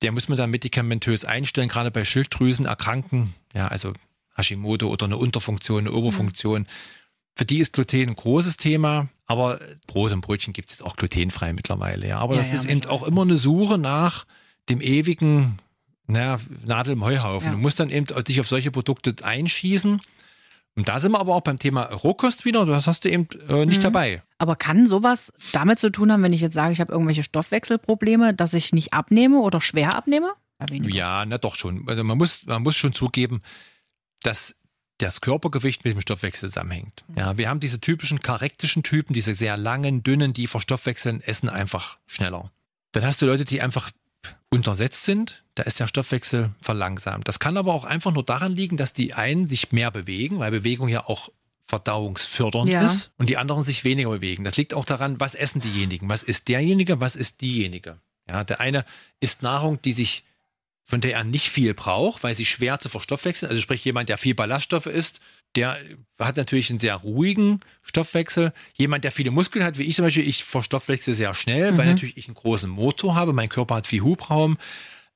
[0.00, 3.92] der muss man dann medikamentös einstellen, gerade bei Schilddrüsenerkrankten, ja, also
[4.34, 6.66] Hashimoto oder eine Unterfunktion, eine Oberfunktion.
[7.36, 10.96] Für die ist Gluten ein großes Thema, aber Brot und Brötchen gibt es jetzt auch
[10.96, 12.06] glutenfrei mittlerweile.
[12.08, 12.18] Ja.
[12.18, 14.24] Aber Ja, das ja, ist eben auch immer eine Suche nach
[14.68, 15.58] dem ewigen
[16.06, 17.52] naja, Nadel im Heuhaufen.
[17.52, 20.00] Du musst dann eben dich auf solche Produkte einschießen.
[20.76, 22.66] Und da sind wir aber auch beim Thema Rohkost wieder.
[22.66, 23.84] Das hast du eben äh, nicht Mhm.
[23.84, 24.22] dabei.
[24.38, 28.34] Aber kann sowas damit zu tun haben, wenn ich jetzt sage, ich habe irgendwelche Stoffwechselprobleme,
[28.34, 30.32] dass ich nicht abnehme oder schwer abnehme?
[30.70, 31.84] Ja, na doch schon.
[31.88, 33.40] Also man muss, man muss schon zugeben,
[34.22, 34.56] dass
[34.98, 37.04] das Körpergewicht mit dem Stoffwechsel zusammenhängt.
[37.16, 41.98] Ja, wir haben diese typischen karektischen Typen, diese sehr langen, dünnen, die verstoffwechseln, essen einfach
[42.06, 42.52] schneller.
[42.92, 43.90] Dann hast du Leute, die einfach
[44.50, 47.26] untersetzt sind, da ist der Stoffwechsel verlangsamt.
[47.26, 50.50] Das kann aber auch einfach nur daran liegen, dass die einen sich mehr bewegen, weil
[50.50, 51.28] Bewegung ja auch
[51.66, 52.84] verdauungsfördernd Ja.
[52.86, 54.44] ist und die anderen sich weniger bewegen.
[54.44, 58.00] Das liegt auch daran, was essen diejenigen, was ist derjenige, was ist diejenige.
[58.28, 58.84] Ja, der eine
[59.20, 60.24] isst Nahrung, die sich
[60.84, 63.50] von der er nicht viel braucht, weil sie schwer zu verstoffwechseln.
[63.50, 65.20] Also sprich jemand, der viel Ballaststoffe isst,
[65.56, 65.78] der
[66.18, 68.52] hat natürlich einen sehr ruhigen Stoffwechsel.
[68.76, 72.16] Jemand, der viele Muskeln hat, wie ich zum Beispiel, ich verstoffwechsel sehr schnell, weil natürlich
[72.16, 73.32] ich einen großen Motor habe.
[73.32, 74.58] Mein Körper hat viel Hubraum.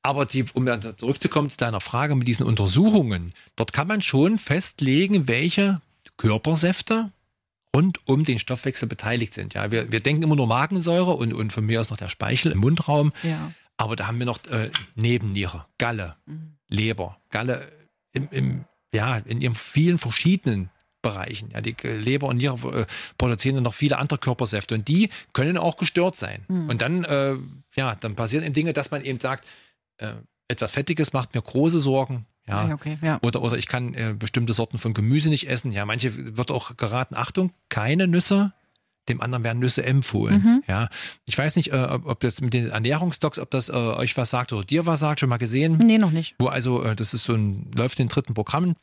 [0.03, 4.39] Aber die, um dann zurückzukommen zu deiner Frage mit diesen Untersuchungen, dort kann man schon
[4.39, 5.81] festlegen, welche
[6.17, 7.11] Körpersäfte
[7.75, 9.55] rund um den Stoffwechsel beteiligt sind.
[9.55, 12.53] Ja, wir, wir denken immer nur Magensäure und, und von mir aus noch der Speichel
[12.53, 13.13] im Mundraum.
[13.23, 13.53] Ja.
[13.79, 16.17] Aber da haben wir noch äh, Nebenniere, Galle,
[16.69, 17.73] Leber, Galle
[18.13, 21.51] im, im, ja, in ihren vielen verschiedenen Bereichen.
[21.53, 22.87] Ja, die Leber und Niere äh,
[23.17, 26.45] produzieren dann noch viele andere Körpersäfte und die können auch gestört sein.
[26.69, 27.37] Und dann, äh,
[27.77, 29.47] ja, dann passieren eben Dinge, dass man eben sagt,
[29.99, 30.13] äh,
[30.49, 32.27] etwas Fettiges macht mir große Sorgen.
[32.49, 33.19] Ja, Ja, okay, ja.
[33.23, 35.71] Oder, oder ich kann äh, bestimmte Sorten von Gemüse nicht essen.
[35.71, 38.53] Ja, manche wird auch geraten, Achtung, keine Nüsse.
[39.09, 40.43] Dem anderen werden Nüsse empfohlen.
[40.43, 40.63] Mhm.
[40.69, 40.89] Ja,
[41.25, 44.53] ich weiß nicht, äh, ob, das mit den Ernährungsdocs, ob das äh, euch was sagt
[44.53, 45.79] oder dir was sagt, schon mal gesehen.
[45.79, 46.35] Nee, noch nicht.
[46.39, 48.77] Wo also, äh, das ist so ein, läuft in dritten Programmen,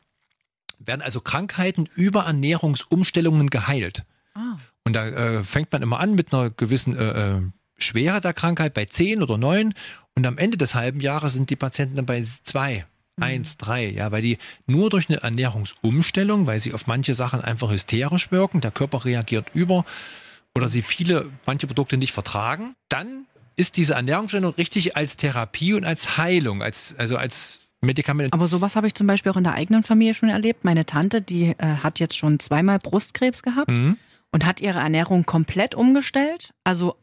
[0.78, 4.04] werden also Krankheiten über Ernährungsumstellungen geheilt.
[4.34, 4.58] Ah.
[4.84, 7.42] Und da äh, fängt man immer an mit einer gewissen äh, äh,
[7.78, 9.74] Schwere der Krankheit bei 10 oder 9
[10.14, 12.86] und am Ende des halben Jahres sind die Patienten dann bei 2,
[13.20, 17.70] 1, 3, ja, weil die nur durch eine Ernährungsumstellung, weil sie auf manche Sachen einfach
[17.70, 19.84] hysterisch wirken, der Körper reagiert über
[20.54, 23.26] oder sie viele, manche Produkte nicht vertragen, dann
[23.56, 28.32] ist diese Ernährungsstellung richtig als Therapie und als Heilung, als, also als Medikament.
[28.32, 30.64] Aber sowas habe ich zum Beispiel auch in der eigenen Familie schon erlebt.
[30.64, 33.96] Meine Tante, die äh, hat jetzt schon zweimal Brustkrebs gehabt Mhm.
[34.32, 36.50] und hat ihre Ernährung komplett umgestellt.
[36.64, 36.96] Also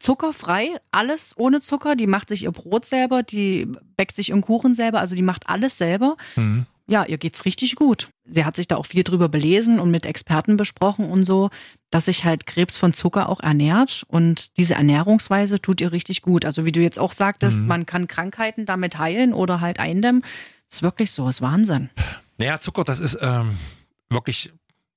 [0.00, 1.96] zuckerfrei, alles ohne Zucker.
[1.96, 5.48] Die macht sich ihr Brot selber, die bäckt sich ihren Kuchen selber, also die macht
[5.48, 6.16] alles selber.
[6.36, 6.66] Mhm.
[6.90, 8.08] Ja, ihr geht's richtig gut.
[8.24, 11.50] Sie hat sich da auch viel drüber belesen und mit Experten besprochen und so,
[11.90, 16.46] dass sich halt Krebs von Zucker auch ernährt und diese Ernährungsweise tut ihr richtig gut.
[16.46, 20.22] Also wie du jetzt auch sagtest, man kann Krankheiten damit heilen oder halt eindämmen.
[20.70, 21.90] ist wirklich so, ist Wahnsinn.
[22.38, 23.58] Naja, Zucker, das ist ähm,
[24.08, 24.50] wirklich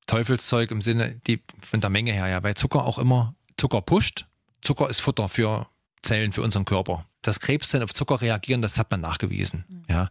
[0.08, 2.28] Teufelszeug im Sinne die, von der Menge her.
[2.28, 4.28] Ja, bei Zucker auch immer Zucker pusht.
[4.62, 5.68] Zucker ist Futter für
[6.02, 7.06] Zellen, für unseren Körper.
[7.22, 9.86] Dass Krebszellen auf Zucker reagieren, das hat man nachgewiesen.
[9.90, 10.10] Ja.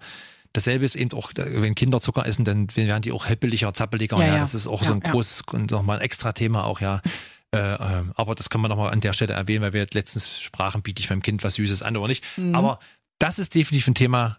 [0.53, 4.19] Dasselbe ist eben auch, wenn Kinder Zucker essen, dann werden die auch heppeliger, zappeliger.
[4.19, 4.39] Ja, Ja.
[4.39, 5.11] Das ist auch Ja, so ein ja.
[5.11, 7.01] großes und nochmal ein extra Thema auch, ja.
[7.53, 10.83] Äh, ähm, aber das kann man nochmal an der Stelle erwähnen, weil wir letztens sprachen,
[10.83, 12.23] biete ich meinem Kind was Süßes an oder nicht.
[12.37, 12.55] Mhm.
[12.55, 12.79] Aber
[13.19, 14.39] das ist definitiv ein Thema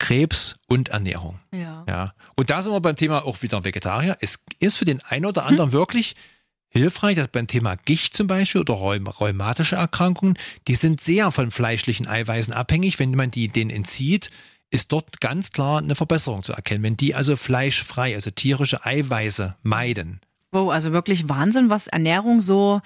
[0.00, 1.38] Krebs und Ernährung.
[1.52, 1.84] Ja.
[1.88, 2.14] Ja.
[2.34, 4.16] Und da sind wir beim Thema auch wieder Vegetarier.
[4.20, 6.16] Es ist für den einen oder anderen wirklich
[6.70, 11.50] hilfreich, dass beim Thema Gicht zum Beispiel oder Rheum rheumatische Erkrankungen, die sind sehr von
[11.50, 12.98] fleischlichen Eiweißen abhängig.
[12.98, 14.30] Wenn man die denen entzieht,
[14.70, 16.82] ist dort ganz klar eine Verbesserung zu erkennen.
[16.82, 20.20] Wenn die also fleischfrei, also tierische Eiweiße meiden.
[20.52, 22.80] Wow, also wirklich Wahnsinn, was Ernährung so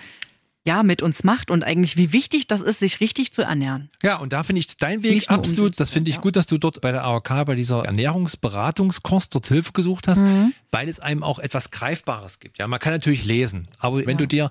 [0.66, 3.90] ja mit uns macht und eigentlich wie wichtig das ist, sich richtig zu ernähren.
[4.02, 6.22] Ja, und da finde ich dein Weg Nicht absolut, das finde ich ja.
[6.22, 10.54] gut, dass du dort bei der AOK, bei dieser Ernährungsberatungskurs dort Hilfe gesucht hast, Mhm.
[10.70, 12.58] weil es einem auch etwas Greifbares gibt.
[12.58, 14.50] Ja, man kann natürlich lesen, aber wenn du dir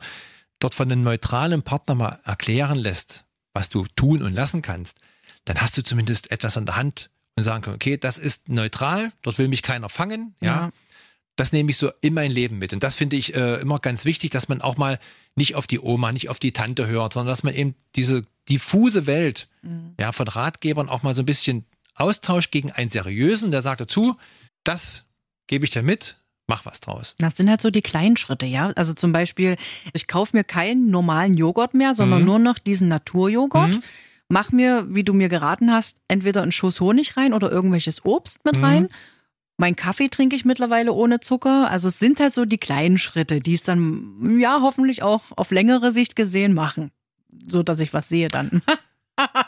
[0.60, 4.99] dort von einem neutralen Partner mal erklären lässt, was du tun und lassen kannst,
[5.45, 9.12] dann hast du zumindest etwas an der Hand und sagen können, okay, das ist neutral,
[9.23, 10.47] dort will mich keiner fangen, ja.
[10.47, 10.71] Ja.
[11.35, 12.73] Das nehme ich so in mein Leben mit.
[12.73, 14.99] Und das finde ich äh, immer ganz wichtig, dass man auch mal
[15.35, 19.07] nicht auf die Oma, nicht auf die Tante hört, sondern dass man eben diese diffuse
[19.07, 19.47] Welt
[19.99, 21.65] ja, von Ratgebern auch mal so ein bisschen
[21.95, 24.15] austauscht gegen einen seriösen, der sagt dazu,
[24.63, 25.05] das
[25.47, 26.17] gebe ich dir mit,
[26.47, 27.15] mach was draus.
[27.17, 28.71] Das sind halt so die kleinen Schritte, ja.
[28.75, 29.55] Also zum Beispiel,
[29.93, 32.25] ich kaufe mir keinen normalen Joghurt mehr, sondern Mhm.
[32.25, 33.75] nur noch diesen Naturjoghurt.
[33.75, 33.83] Mhm.
[34.29, 38.43] Mach mir, wie du mir geraten hast, entweder einen Schuss Honig rein oder irgendwelches Obst
[38.45, 38.63] mit Mhm.
[38.63, 38.89] rein.
[39.57, 41.69] Mein Kaffee trinke ich mittlerweile ohne Zucker.
[41.69, 45.51] Also es sind halt so die kleinen Schritte, die es dann, ja, hoffentlich auch auf
[45.51, 46.91] längere Sicht gesehen machen.
[47.47, 48.61] So dass ich was sehe dann.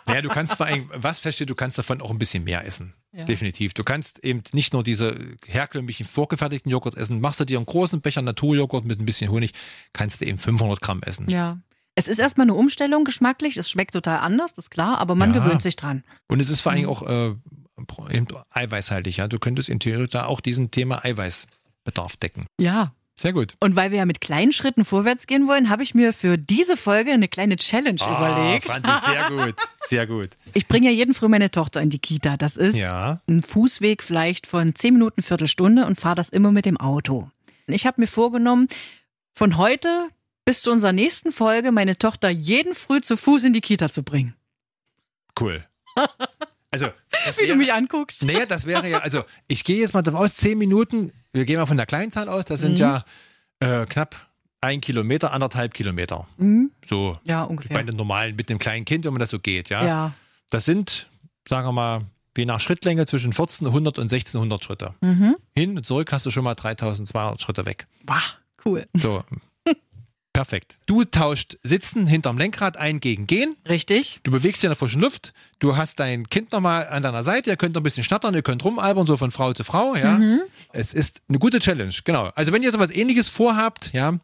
[0.10, 2.94] Ja, du kannst vor allem, was feststeht, du kannst davon auch ein bisschen mehr essen.
[3.12, 3.26] Ja.
[3.26, 3.74] Definitiv.
[3.74, 7.22] Du kannst eben nicht nur diese herkömmlichen vorgefertigten Joghurt essen.
[7.22, 9.54] Machst du dir einen großen Becher Naturjoghurt mit ein bisschen Honig,
[9.94, 11.30] kannst du eben 500 Gramm essen.
[11.30, 11.60] Ja.
[11.96, 13.56] Es ist erstmal eine Umstellung geschmacklich.
[13.58, 15.44] Es schmeckt total anders, das ist klar, aber man Ja.
[15.44, 16.04] gewöhnt sich dran.
[16.28, 16.78] Und es ist vor Mhm.
[16.80, 19.18] allem auch äh, eben eiweißhaltig.
[19.18, 19.28] Ja?
[19.28, 22.46] Du könntest in Theorie da auch diesen Thema Eiweißbedarf decken.
[22.60, 22.94] Ja.
[23.18, 23.56] Sehr gut.
[23.62, 26.76] Und weil wir ja mit kleinen Schritten vorwärts gehen wollen, habe ich mir für diese
[26.76, 28.70] Folge eine kleine Challenge überlegt.
[28.70, 29.56] Ah, Franzi, sehr gut.
[29.86, 30.30] Sehr gut.
[30.54, 32.36] Ich bringe ja jeden Früh meine Tochter in die Kita.
[32.36, 33.22] Das ist Ja.
[33.30, 37.30] ein Fußweg vielleicht von 10 Minuten, Viertelstunde und fahre das immer mit dem Auto.
[37.68, 38.68] Ich habe mir vorgenommen,
[39.34, 40.10] von heute
[40.46, 44.04] bis zu unserer nächsten Folge meine Tochter jeden Früh zu Fuß in die Kita zu
[44.04, 44.36] bringen.
[45.40, 45.66] Cool.
[46.72, 48.22] Also, Wie du wäre- mich anguckst.
[48.26, 51.56] Naja, das wäre ja, also ich gehe jetzt mal davon aus, zehn Minuten, wir gehen
[51.58, 52.78] mal von der Kleinzahl aus, das sind Mhm.
[52.80, 53.06] ja
[53.62, 54.14] äh, knapp
[54.60, 56.28] ein Kilometer, anderthalb Kilometer.
[56.36, 56.72] Mhm.
[56.86, 57.78] So Ja, bei ungefähr.
[57.78, 59.86] einem normalen, mit einem kleinen Kind, wenn man das so geht, ja.
[59.86, 60.14] Ja.
[60.50, 61.08] Das sind,
[61.48, 62.02] sagen wir mal,
[62.36, 64.96] je nach Schrittlänge zwischen 1400 und 1600 Schritte.
[65.00, 65.38] Mhm.
[65.56, 67.88] Hin und zurück hast du schon mal 3200 Schritte weg.
[68.04, 68.20] Bah,
[68.66, 68.86] cool.
[68.96, 69.24] So.
[70.36, 70.78] Perfekt.
[70.86, 73.56] Du tauscht Sitzen hinterm Lenkrad ein gegen Gehen.
[73.68, 74.20] Richtig.
[74.24, 75.34] Du bewegst dich in der frischen Luft.
[75.60, 77.50] Du hast dein Kind nochmal an deiner Seite.
[77.50, 79.96] Ihr könnt noch ein bisschen schnattern, ihr könnt rumalbern, so von Frau zu Frau.
[79.96, 80.20] Ja.
[80.74, 82.32] Es ist eine gute Challenge, genau.
[82.36, 84.20] Also, wenn ihr sowas ähnliches vorhabt, ja,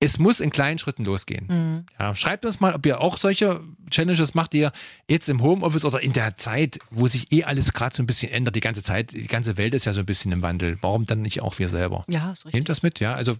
[0.00, 1.86] es muss in kleinen Schritten losgehen.
[2.00, 4.72] Ja, schreibt uns mal, ob ihr auch solche Challenges macht, ihr
[5.08, 8.32] jetzt im Homeoffice oder in der Zeit, wo sich eh alles gerade so ein bisschen
[8.32, 10.76] ändert, die ganze Zeit, die ganze Welt ist ja so ein bisschen im Wandel.
[10.80, 12.04] Warum dann nicht auch wir selber?
[12.08, 12.54] Ja, ist richtig.
[12.54, 13.14] Nehmt das mit, ja.
[13.14, 13.36] Also,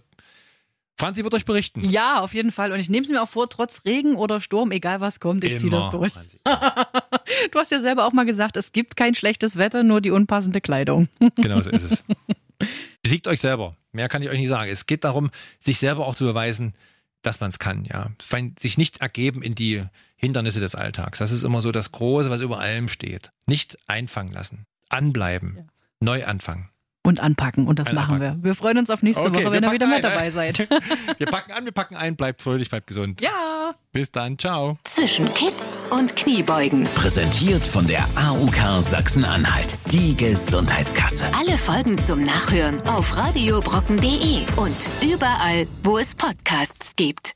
[1.03, 1.89] Franzi wird euch berichten.
[1.89, 2.71] Ja, auf jeden Fall.
[2.71, 5.57] Und ich nehme es mir auch vor, trotz Regen oder Sturm, egal was kommt, ich
[5.57, 6.13] ziehe das durch.
[6.13, 6.39] Franzi.
[7.51, 10.61] Du hast ja selber auch mal gesagt, es gibt kein schlechtes Wetter, nur die unpassende
[10.61, 11.07] Kleidung.
[11.35, 12.03] Genau so ist es.
[13.01, 13.75] Besiegt euch selber.
[13.91, 14.69] Mehr kann ich euch nicht sagen.
[14.69, 16.73] Es geht darum, sich selber auch zu beweisen,
[17.21, 17.85] dass man es kann.
[17.85, 18.11] Ja,
[18.57, 19.83] sich nicht ergeben in die
[20.15, 21.19] Hindernisse des Alltags.
[21.19, 23.31] Das ist immer so das Große, was über allem steht.
[23.45, 26.69] Nicht einfangen lassen, anbleiben, neu anfangen.
[27.05, 27.67] Und anpacken.
[27.67, 28.27] Und das Ein machen wir.
[28.29, 28.43] Anpacken.
[28.45, 30.31] Wir freuen uns auf nächste Okay, Woche, wir wenn ihr wieder mit dabei ne?
[30.31, 30.59] seid.
[31.17, 33.21] Wir packen an, wir packen ein, bleibt fröhlich, bleibt gesund.
[33.21, 33.29] ja.
[33.91, 34.77] Bis dann, ciao.
[34.85, 36.85] Zwischen Kids und Kniebeugen.
[36.95, 39.77] Präsentiert von der AUK Sachsen-Anhalt.
[39.91, 41.25] Die Gesundheitskasse.
[41.39, 47.33] Alle Folgen zum Nachhören auf radiobrocken.de und überall, wo es Podcasts gibt.